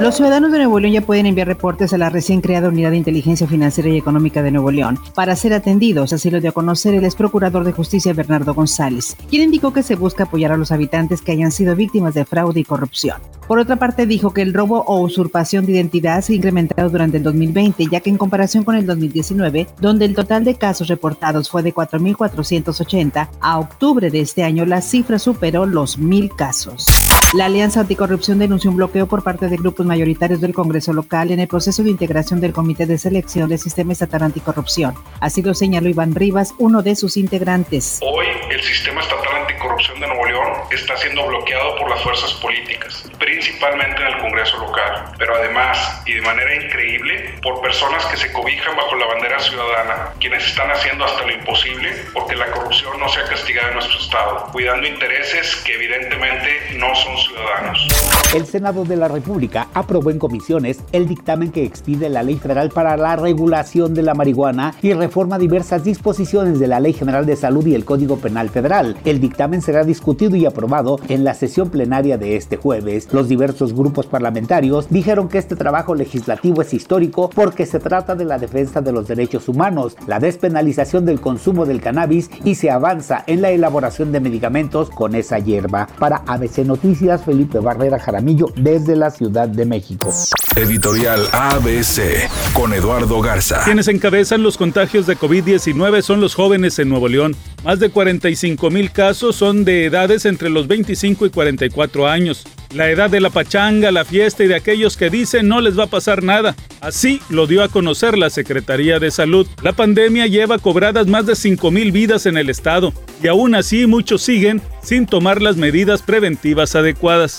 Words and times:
Los 0.00 0.16
ciudadanos 0.16 0.50
de 0.50 0.58
Nuevo 0.58 0.80
León 0.80 0.92
ya 0.92 1.00
pueden 1.02 1.26
enviar 1.26 1.46
reportes 1.46 1.92
a 1.92 1.98
la 1.98 2.10
recién 2.10 2.40
creada 2.40 2.68
Unidad 2.68 2.90
de 2.90 2.96
Inteligencia 2.96 3.46
Financiera 3.46 3.88
y 3.88 3.96
Económica 3.96 4.42
de 4.42 4.50
Nuevo 4.50 4.72
León 4.72 4.98
para 5.14 5.36
ser 5.36 5.54
atendidos, 5.54 6.12
así 6.12 6.30
lo 6.30 6.40
dio 6.40 6.50
a 6.50 6.52
conocer 6.52 6.94
el 6.94 7.04
ex 7.04 7.14
procurador 7.14 7.62
de 7.62 7.72
justicia 7.72 8.12
Bernardo 8.12 8.54
González, 8.54 9.16
quien 9.30 9.42
indicó 9.42 9.72
que 9.72 9.84
se 9.84 9.94
busca 9.94 10.24
apoyar 10.24 10.50
a 10.50 10.56
los 10.56 10.72
habitantes 10.72 11.22
que 11.22 11.30
hayan 11.30 11.52
sido 11.52 11.76
víctimas 11.76 12.14
de 12.14 12.24
fraude 12.24 12.58
y 12.58 12.64
corrupción. 12.64 13.18
Por 13.46 13.58
otra 13.58 13.76
parte, 13.76 14.06
dijo 14.06 14.32
que 14.32 14.42
el 14.42 14.54
robo 14.54 14.82
o 14.86 15.00
usurpación 15.00 15.66
de 15.66 15.72
identidad 15.72 16.22
se 16.22 16.32
ha 16.32 16.36
incrementado 16.36 16.88
durante 16.88 17.18
el 17.18 17.22
2020, 17.22 17.86
ya 17.90 18.00
que 18.00 18.10
en 18.10 18.16
comparación 18.16 18.64
con 18.64 18.74
el 18.74 18.86
2019, 18.86 19.68
donde 19.80 20.06
el 20.06 20.14
total 20.14 20.44
de 20.44 20.56
casos 20.56 20.88
reportados 20.88 21.50
fue 21.50 21.62
de 21.62 21.74
4.480, 21.74 23.28
a 23.40 23.58
octubre 23.58 24.10
de 24.10 24.20
este 24.20 24.42
año 24.42 24.64
la 24.64 24.80
cifra 24.80 25.18
superó 25.18 25.66
los 25.66 25.98
mil 25.98 26.34
casos. 26.34 26.86
La 27.34 27.46
Alianza 27.46 27.80
Anticorrupción 27.80 28.38
denunció 28.38 28.70
un 28.70 28.76
bloqueo 28.76 29.06
por 29.06 29.22
parte 29.22 29.48
de 29.48 29.56
grupos 29.56 29.83
mayoritarios 29.84 30.40
del 30.40 30.54
Congreso 30.54 30.92
local 30.92 31.30
en 31.30 31.40
el 31.40 31.48
proceso 31.48 31.82
de 31.82 31.90
integración 31.90 32.40
del 32.40 32.52
Comité 32.52 32.86
de 32.86 32.98
Selección 32.98 33.48
del 33.48 33.58
Sistema 33.58 33.92
Estatal 33.92 34.22
Anticorrupción. 34.22 34.94
Así 35.20 35.42
lo 35.42 35.54
señaló 35.54 35.88
Iván 35.88 36.14
Rivas, 36.14 36.54
uno 36.58 36.82
de 36.82 36.96
sus 36.96 37.16
integrantes. 37.16 38.00
Hoy 38.02 38.26
el 38.50 38.60
Sistema 38.62 39.00
Estatal 39.00 39.42
Anticorrupción 39.42 40.00
de 40.00 40.06
Nuevo 40.06 40.26
León 40.26 40.48
está 40.70 40.96
siendo 40.96 41.26
bloqueado 41.26 41.76
por 41.76 41.90
las 41.90 42.02
fuerzas 42.02 42.32
políticas, 42.34 43.10
principalmente 43.24 44.02
en 44.02 44.08
el 44.08 44.18
Congreso 44.18 44.58
local, 44.58 45.12
pero 45.18 45.34
además 45.34 46.02
y 46.04 46.12
de 46.12 46.20
manera 46.20 46.54
increíble 46.54 47.34
por 47.42 47.62
personas 47.62 48.04
que 48.06 48.18
se 48.18 48.30
cobijan 48.32 48.76
bajo 48.76 48.94
la 48.96 49.06
bandera 49.06 49.38
ciudadana, 49.38 50.10
quienes 50.20 50.46
están 50.46 50.70
haciendo 50.70 51.06
hasta 51.06 51.24
lo 51.24 51.32
imposible 51.32 51.90
porque 52.12 52.36
la 52.36 52.50
corrupción 52.50 53.00
no 53.00 53.08
sea 53.08 53.24
castigada 53.24 53.68
en 53.68 53.74
nuestro 53.74 53.98
Estado, 53.98 54.48
cuidando 54.52 54.86
intereses 54.86 55.56
que 55.64 55.74
evidentemente 55.74 56.76
no 56.76 56.94
son 56.94 57.16
ciudadanos. 57.16 57.88
El 58.34 58.46
Senado 58.46 58.84
de 58.84 58.96
la 58.96 59.08
República 59.08 59.68
aprobó 59.72 60.10
en 60.10 60.18
comisiones 60.18 60.80
el 60.92 61.08
dictamen 61.08 61.50
que 61.50 61.64
expide 61.64 62.10
la 62.10 62.22
Ley 62.22 62.36
Federal 62.36 62.68
para 62.70 62.96
la 62.96 63.16
Regulación 63.16 63.94
de 63.94 64.02
la 64.02 64.14
Marihuana 64.14 64.74
y 64.82 64.92
reforma 64.92 65.38
diversas 65.38 65.82
disposiciones 65.82 66.58
de 66.58 66.66
la 66.66 66.80
Ley 66.80 66.92
General 66.92 67.24
de 67.24 67.36
Salud 67.36 67.66
y 67.66 67.74
el 67.74 67.86
Código 67.86 68.18
Penal 68.18 68.50
Federal. 68.50 68.96
El 69.06 69.20
dictamen 69.20 69.62
será 69.62 69.84
discutido 69.84 70.36
y 70.36 70.44
aprobado 70.44 70.98
en 71.08 71.24
la 71.24 71.32
sesión 71.32 71.70
plenaria 71.70 72.18
de 72.18 72.36
este 72.36 72.56
jueves. 72.56 73.06
Los 73.14 73.28
diversos 73.28 73.72
grupos 73.74 74.06
parlamentarios 74.06 74.88
dijeron 74.90 75.28
que 75.28 75.38
este 75.38 75.54
trabajo 75.54 75.94
legislativo 75.94 76.62
es 76.62 76.74
histórico 76.74 77.30
porque 77.32 77.64
se 77.64 77.78
trata 77.78 78.16
de 78.16 78.24
la 78.24 78.38
defensa 78.38 78.80
de 78.80 78.90
los 78.90 79.06
derechos 79.06 79.48
humanos, 79.48 79.96
la 80.08 80.18
despenalización 80.18 81.04
del 81.06 81.20
consumo 81.20 81.64
del 81.64 81.80
cannabis 81.80 82.28
y 82.42 82.56
se 82.56 82.72
avanza 82.72 83.22
en 83.28 83.40
la 83.40 83.52
elaboración 83.52 84.10
de 84.10 84.18
medicamentos 84.18 84.90
con 84.90 85.14
esa 85.14 85.38
hierba. 85.38 85.86
Para 86.00 86.24
ABC 86.26 86.64
Noticias, 86.64 87.24
Felipe 87.24 87.60
Barrera 87.60 88.00
Jaramillo 88.00 88.46
desde 88.56 88.96
la 88.96 89.12
Ciudad 89.12 89.48
de 89.48 89.64
México. 89.64 90.12
Editorial 90.56 91.20
ABC 91.30 92.28
con 92.52 92.72
Eduardo 92.72 93.20
Garza. 93.20 93.62
Quienes 93.62 93.86
encabezan 93.86 94.42
los 94.42 94.56
contagios 94.56 95.06
de 95.06 95.16
COVID-19 95.16 96.02
son 96.02 96.20
los 96.20 96.34
jóvenes 96.34 96.80
en 96.80 96.88
Nuevo 96.88 97.06
León. 97.06 97.36
Más 97.64 97.78
de 97.78 97.90
45 97.90 98.70
mil 98.70 98.90
casos 98.90 99.36
son 99.36 99.64
de 99.64 99.84
edades 99.84 100.26
entre 100.26 100.50
los 100.50 100.66
25 100.66 101.26
y 101.26 101.30
44 101.30 102.08
años. 102.08 102.44
La 102.72 102.90
edad 102.90 103.10
de 103.10 103.20
la 103.20 103.30
pachanga, 103.30 103.92
la 103.92 104.04
fiesta 104.04 104.44
y 104.44 104.48
de 104.48 104.54
aquellos 104.54 104.96
que 104.96 105.10
dicen 105.10 105.48
no 105.48 105.60
les 105.60 105.78
va 105.78 105.84
a 105.84 105.88
pasar 105.88 106.22
nada. 106.22 106.54
Así 106.80 107.20
lo 107.28 107.46
dio 107.46 107.62
a 107.62 107.68
conocer 107.68 108.18
la 108.18 108.30
Secretaría 108.30 108.98
de 108.98 109.10
Salud. 109.10 109.46
La 109.62 109.72
pandemia 109.72 110.26
lleva 110.26 110.58
cobradas 110.58 111.06
más 111.06 111.26
de 111.26 111.36
5 111.36 111.70
mil 111.70 111.92
vidas 111.92 112.26
en 112.26 112.36
el 112.36 112.50
estado 112.50 112.92
y 113.22 113.28
aún 113.28 113.54
así 113.54 113.86
muchos 113.86 114.22
siguen 114.22 114.60
sin 114.82 115.06
tomar 115.06 115.40
las 115.40 115.56
medidas 115.56 116.02
preventivas 116.02 116.74
adecuadas. 116.74 117.38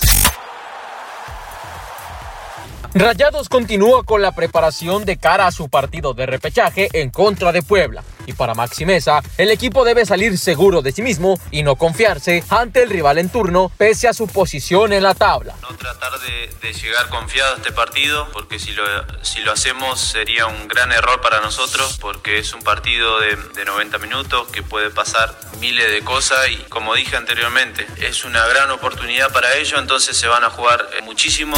Rayados 2.98 3.50
continúa 3.50 4.04
con 4.04 4.22
la 4.22 4.34
preparación 4.34 5.04
de 5.04 5.18
cara 5.18 5.46
a 5.46 5.52
su 5.52 5.68
partido 5.68 6.14
de 6.14 6.24
repechaje 6.24 6.88
en 6.94 7.10
contra 7.10 7.52
de 7.52 7.60
Puebla. 7.60 8.02
Y 8.24 8.32
para 8.32 8.54
Maximeza, 8.54 9.20
el 9.36 9.50
equipo 9.50 9.84
debe 9.84 10.06
salir 10.06 10.38
seguro 10.38 10.80
de 10.80 10.92
sí 10.92 11.02
mismo 11.02 11.38
y 11.50 11.62
no 11.62 11.76
confiarse 11.76 12.42
ante 12.48 12.82
el 12.82 12.88
rival 12.88 13.18
en 13.18 13.28
turno, 13.28 13.70
pese 13.76 14.08
a 14.08 14.14
su 14.14 14.26
posición 14.26 14.94
en 14.94 15.02
la 15.02 15.12
tabla. 15.12 15.56
No 15.60 15.76
tratar 15.76 16.12
de, 16.20 16.72
llegar 16.72 17.10
confiado 17.10 17.52
a 17.52 17.56
este 17.58 17.70
partido, 17.70 18.28
porque 18.32 18.58
si 18.58 18.72
lo, 18.72 18.82
si 19.22 19.40
lo 19.40 19.52
hacemos 19.52 20.00
sería 20.00 20.46
un 20.46 20.66
gran 20.66 20.90
error 20.90 21.20
para 21.20 21.42
nosotros, 21.42 21.98
porque 22.00 22.38
es 22.38 22.54
un 22.54 22.62
partido 22.62 23.20
de, 23.20 23.36
de 23.36 23.64
90 23.66 23.98
minutos 23.98 24.48
que 24.48 24.62
puede 24.62 24.88
pasar 24.88 25.38
miles 25.60 25.90
de 25.90 26.00
cosas 26.00 26.48
y 26.50 26.56
como 26.70 26.94
dije 26.94 27.14
anteriormente, 27.14 27.86
es 28.00 28.24
una 28.24 28.46
gran 28.46 28.70
oportunidad 28.70 29.30
para 29.32 29.54
ellos, 29.56 29.78
entonces 29.78 30.16
se 30.16 30.28
van 30.28 30.44
a 30.44 30.50
jugar 30.50 30.88
muchísimo. 31.04 31.56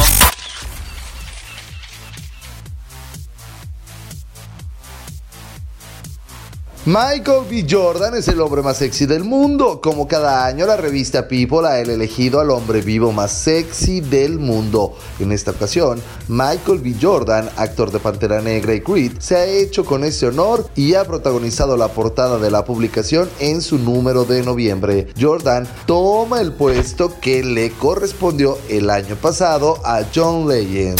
Michael 6.85 7.43
B. 7.49 7.67
Jordan 7.69 8.15
es 8.15 8.29
el 8.29 8.39
hombre 8.39 8.61
más 8.61 8.77
sexy 8.77 9.05
del 9.05 9.25
mundo. 9.25 9.81
Como 9.81 10.07
cada 10.07 10.45
año, 10.45 10.65
la 10.65 10.77
revista 10.77 11.27
People 11.27 11.67
ha 11.67 11.77
elegido 11.77 12.39
al 12.39 12.51
hombre 12.51 12.81
vivo 12.81 13.11
más 13.11 13.33
sexy 13.33 13.99
del 13.99 14.39
mundo. 14.39 14.95
En 15.19 15.33
esta 15.33 15.51
ocasión, 15.51 16.01
Michael 16.29 16.79
B. 16.79 16.95
Jordan, 16.99 17.49
actor 17.57 17.91
de 17.91 17.99
Pantera 17.99 18.41
Negra 18.41 18.73
y 18.73 18.79
Creed, 18.79 19.11
se 19.19 19.35
ha 19.35 19.45
hecho 19.45 19.83
con 19.83 20.05
ese 20.05 20.27
honor 20.27 20.69
y 20.73 20.93
ha 20.93 21.03
protagonizado 21.03 21.75
la 21.75 21.89
portada 21.89 22.39
de 22.39 22.49
la 22.49 22.63
publicación 22.63 23.29
en 23.39 23.61
su 23.61 23.77
número 23.77 24.23
de 24.23 24.41
noviembre. 24.43 25.09
Jordan 25.19 25.67
toma 25.85 26.39
el 26.39 26.53
puesto 26.53 27.19
que 27.19 27.43
le 27.43 27.71
correspondió 27.71 28.57
el 28.69 28.89
año 28.89 29.17
pasado 29.17 29.81
a 29.83 30.03
John 30.15 30.47
Legend. 30.47 30.97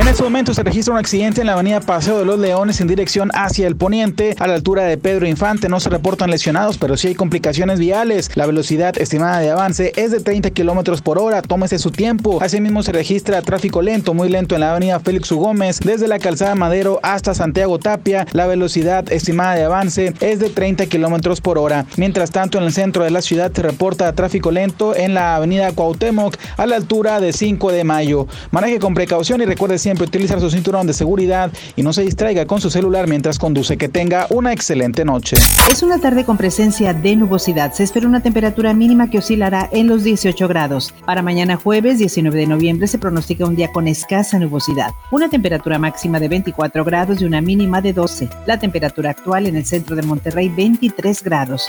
En 0.00 0.08
este 0.08 0.22
momento 0.22 0.54
se 0.54 0.62
registra 0.62 0.94
un 0.94 0.98
accidente 0.98 1.42
en 1.42 1.46
la 1.46 1.52
avenida 1.52 1.80
Paseo 1.80 2.18
de 2.18 2.24
los 2.24 2.38
Leones 2.38 2.80
en 2.80 2.88
dirección 2.88 3.30
hacia 3.34 3.66
el 3.66 3.76
poniente, 3.76 4.34
a 4.38 4.46
la 4.46 4.54
altura 4.54 4.84
de 4.84 4.96
Pedro 4.96 5.26
Infante. 5.26 5.68
No 5.68 5.78
se 5.78 5.90
reportan 5.90 6.30
lesionados, 6.30 6.78
pero 6.78 6.96
sí 6.96 7.08
hay 7.08 7.14
complicaciones 7.14 7.78
viales. 7.78 8.30
La 8.34 8.46
velocidad 8.46 8.96
estimada 8.98 9.40
de 9.40 9.50
avance 9.50 9.92
es 9.96 10.10
de 10.10 10.20
30 10.20 10.50
kilómetros 10.52 11.02
por 11.02 11.18
hora. 11.18 11.42
Tómese 11.42 11.78
su 11.78 11.90
tiempo. 11.90 12.38
Asimismo, 12.40 12.82
se 12.82 12.92
registra 12.92 13.42
tráfico 13.42 13.82
lento, 13.82 14.14
muy 14.14 14.30
lento 14.30 14.54
en 14.54 14.62
la 14.62 14.70
avenida 14.70 15.00
Félix 15.00 15.30
U. 15.32 15.36
Gómez, 15.38 15.80
desde 15.80 16.08
la 16.08 16.18
calzada 16.18 16.54
Madero 16.54 16.98
hasta 17.02 17.34
Santiago 17.34 17.78
Tapia. 17.78 18.26
La 18.32 18.46
velocidad 18.46 19.12
estimada 19.12 19.54
de 19.54 19.64
avance 19.64 20.14
es 20.20 20.38
de 20.40 20.48
30 20.48 20.86
kilómetros 20.86 21.42
por 21.42 21.58
hora. 21.58 21.84
Mientras 21.98 22.30
tanto, 22.30 22.56
en 22.56 22.64
el 22.64 22.72
centro 22.72 23.04
de 23.04 23.10
la 23.10 23.20
ciudad 23.20 23.52
se 23.52 23.62
reporta 23.62 24.12
tráfico 24.14 24.50
lento 24.50 24.96
en 24.96 25.12
la 25.12 25.36
avenida 25.36 25.72
Cuauhtémoc, 25.72 26.36
a 26.56 26.66
la 26.66 26.76
altura 26.76 27.20
de 27.20 27.34
5 27.34 27.70
de 27.70 27.84
mayo. 27.84 28.26
Maneje 28.50 28.78
con 28.78 28.94
precaución 28.94 29.42
y 29.42 29.44
recuerde 29.70 29.78
siempre 29.78 30.06
utilizar 30.06 30.40
su 30.40 30.50
cinturón 30.50 30.86
de 30.86 30.92
seguridad 30.92 31.52
y 31.76 31.82
no 31.82 31.92
se 31.92 32.02
distraiga 32.02 32.44
con 32.44 32.60
su 32.60 32.70
celular 32.70 33.06
mientras 33.06 33.38
conduce. 33.38 33.76
Que 33.76 33.88
tenga 33.88 34.26
una 34.30 34.52
excelente 34.52 35.04
noche. 35.04 35.36
Es 35.70 35.82
una 35.82 35.98
tarde 35.98 36.24
con 36.24 36.36
presencia 36.36 36.92
de 36.92 37.14
nubosidad. 37.14 37.72
Se 37.72 37.84
espera 37.84 38.08
una 38.08 38.20
temperatura 38.20 38.74
mínima 38.74 39.10
que 39.10 39.18
oscilará 39.18 39.68
en 39.70 39.86
los 39.86 40.02
18 40.02 40.48
grados. 40.48 40.92
Para 41.06 41.22
mañana 41.22 41.56
jueves 41.56 41.98
19 41.98 42.36
de 42.36 42.46
noviembre 42.48 42.88
se 42.88 42.98
pronostica 42.98 43.44
un 43.44 43.54
día 43.54 43.70
con 43.72 43.86
escasa 43.86 44.38
nubosidad. 44.38 44.90
Una 45.12 45.28
temperatura 45.28 45.78
máxima 45.78 46.18
de 46.18 46.28
24 46.28 46.84
grados 46.84 47.20
y 47.20 47.24
una 47.24 47.40
mínima 47.40 47.80
de 47.80 47.92
12. 47.92 48.28
La 48.46 48.58
temperatura 48.58 49.10
actual 49.10 49.46
en 49.46 49.54
el 49.56 49.66
centro 49.66 49.94
de 49.94 50.02
Monterrey 50.02 50.48
23 50.48 51.22
grados. 51.22 51.68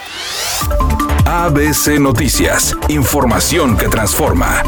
ABC 1.26 2.00
Noticias. 2.00 2.76
Información 2.90 3.78
que 3.78 3.88
transforma. 3.90 4.64